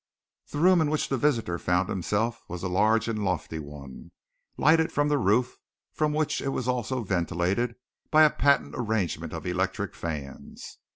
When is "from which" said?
5.93-6.41